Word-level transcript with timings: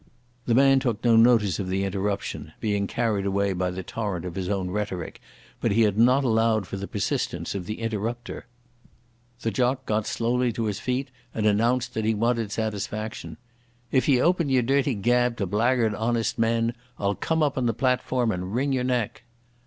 The 0.47 0.55
man 0.55 0.79
took 0.79 1.05
no 1.05 1.15
notice 1.15 1.59
of 1.59 1.67
the 1.69 1.83
interruption, 1.83 2.53
being 2.59 2.87
carried 2.87 3.27
away 3.27 3.53
by 3.53 3.69
the 3.69 3.83
torrent 3.83 4.25
of 4.25 4.33
his 4.33 4.49
own 4.49 4.71
rhetoric, 4.71 5.21
but 5.59 5.71
he 5.73 5.83
had 5.83 5.95
not 5.95 6.23
allowed 6.23 6.65
for 6.65 6.75
the 6.75 6.87
persistence 6.87 7.53
of 7.53 7.67
the 7.67 7.79
interrupter. 7.79 8.47
The 9.41 9.51
jock 9.51 9.85
got 9.85 10.07
slowly 10.07 10.51
to 10.53 10.63
his 10.65 10.79
feet, 10.79 11.11
and 11.35 11.45
announced 11.45 11.93
that 11.93 12.03
he 12.05 12.15
wanted 12.15 12.51
satisfaction. 12.51 13.37
"If 13.91 14.09
ye 14.09 14.19
open 14.19 14.49
your 14.49 14.63
dirty 14.63 14.95
gab 14.95 15.37
to 15.37 15.45
blagyird 15.45 15.93
honest 15.93 16.39
men, 16.39 16.73
I'll 16.97 17.13
come 17.13 17.43
up 17.43 17.55
on 17.55 17.67
the 17.67 17.71
platform 17.75 18.31
and 18.31 18.55
wring 18.55 18.73
your 18.73 18.83
neck." 18.83 19.21